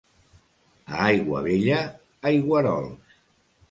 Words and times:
A 0.95 1.03
Aiguabella, 1.09 1.79
aigüerols. 2.33 3.19